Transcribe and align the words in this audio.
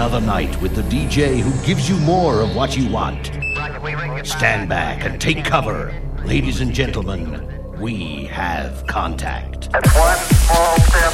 another 0.00 0.24
night 0.24 0.62
with 0.62 0.74
the 0.74 0.80
DJ 0.84 1.40
who 1.40 1.66
gives 1.66 1.86
you 1.86 1.94
more 1.98 2.40
of 2.40 2.56
what 2.56 2.74
you 2.74 2.90
want. 2.90 3.26
Stand 4.26 4.66
back 4.66 5.04
and 5.04 5.20
take 5.20 5.44
cover. 5.44 5.94
Ladies 6.24 6.62
and 6.62 6.72
gentlemen, 6.72 7.46
we 7.78 8.24
have 8.24 8.86
contact. 8.86 9.70
That's 9.72 9.94
one 9.94 10.16
small 10.16 10.80
step 10.80 11.09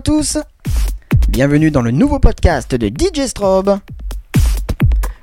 tous, 0.00 0.38
bienvenue 1.28 1.70
dans 1.70 1.82
le 1.82 1.90
nouveau 1.90 2.18
podcast 2.18 2.74
de 2.74 2.88
DJ 2.88 3.26
Strobe. 3.26 3.78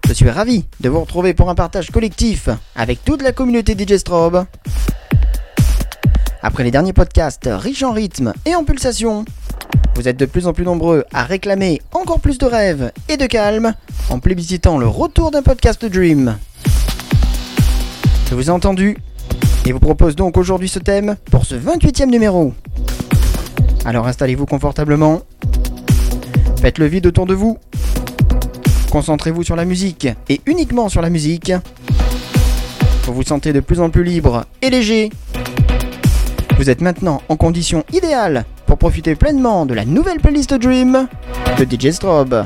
Je 0.07 0.13
suis 0.13 0.29
ravi 0.29 0.65
de 0.81 0.89
vous 0.89 0.99
retrouver 0.99 1.33
pour 1.33 1.49
un 1.49 1.55
partage 1.55 1.89
collectif 1.89 2.47
avec 2.75 3.03
toute 3.03 3.23
la 3.23 3.31
communauté 3.31 3.75
DJ 3.75 3.97
Strobe. 3.97 4.45
Après 6.43 6.63
les 6.63 6.69
derniers 6.69 6.93
podcasts 6.93 7.49
riches 7.51 7.81
en 7.81 7.91
rythme 7.91 8.33
et 8.45 8.53
en 8.53 8.63
pulsation, 8.63 9.25
vous 9.95 10.07
êtes 10.07 10.17
de 10.17 10.27
plus 10.27 10.45
en 10.45 10.53
plus 10.53 10.65
nombreux 10.65 11.05
à 11.11 11.23
réclamer 11.23 11.81
encore 11.91 12.19
plus 12.19 12.37
de 12.37 12.45
rêves 12.45 12.91
et 13.09 13.17
de 13.17 13.25
calme 13.25 13.73
en 14.11 14.19
plébiscitant 14.19 14.77
le 14.77 14.87
retour 14.87 15.31
d'un 15.31 15.41
podcast 15.41 15.85
Dream. 15.85 16.37
Je 18.29 18.35
vous 18.35 18.47
ai 18.47 18.51
entendu 18.51 18.97
et 19.65 19.71
vous 19.71 19.79
propose 19.79 20.15
donc 20.15 20.37
aujourd'hui 20.37 20.69
ce 20.69 20.79
thème 20.79 21.15
pour 21.31 21.45
ce 21.45 21.55
28e 21.55 22.11
numéro. 22.11 22.53
Alors 23.87 24.05
installez-vous 24.05 24.45
confortablement. 24.45 25.21
Faites 26.59 26.77
le 26.77 26.87
vide 26.87 27.07
autour 27.07 27.25
de 27.25 27.33
vous. 27.33 27.57
Concentrez-vous 28.91 29.43
sur 29.43 29.55
la 29.55 29.63
musique 29.63 30.09
et 30.27 30.41
uniquement 30.45 30.89
sur 30.89 31.01
la 31.01 31.09
musique. 31.09 31.53
Vous 33.03 33.13
vous 33.13 33.23
sentez 33.23 33.53
de 33.53 33.61
plus 33.61 33.79
en 33.79 33.89
plus 33.89 34.03
libre 34.03 34.43
et 34.61 34.69
léger. 34.69 35.09
Vous 36.57 36.69
êtes 36.69 36.81
maintenant 36.81 37.21
en 37.29 37.37
condition 37.37 37.85
idéale 37.93 38.43
pour 38.65 38.77
profiter 38.77 39.15
pleinement 39.15 39.65
de 39.65 39.73
la 39.73 39.85
nouvelle 39.85 40.19
playlist 40.19 40.53
Dream 40.53 41.07
de 41.57 41.63
DJ 41.63 41.91
Strobe. 41.91 42.45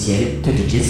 officiel 0.00 0.40
de 0.42 0.52
DJ 0.52 0.82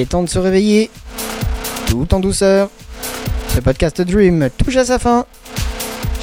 Il 0.00 0.04
est 0.04 0.06
temps 0.06 0.22
de 0.22 0.30
se 0.30 0.38
réveiller, 0.38 0.88
tout 1.86 2.14
en 2.14 2.20
douceur. 2.20 2.70
Ce 3.54 3.60
podcast 3.60 4.00
Dream 4.00 4.48
touche 4.56 4.76
à 4.76 4.86
sa 4.86 4.98
fin. 4.98 5.26